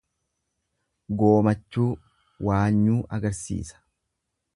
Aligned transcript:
Goomachuu, 1.19 1.85
waanyuu 2.47 2.99
agarsiisa. 3.19 3.79